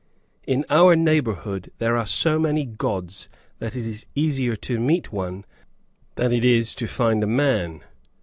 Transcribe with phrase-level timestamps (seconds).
[0.47, 5.45] In our neighborhood, there are so many gods that it is easier to meet one
[6.15, 7.81] than it is to find a man!